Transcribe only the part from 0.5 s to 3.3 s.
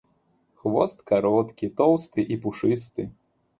Хвост кароткі, тоўсты і пушысты.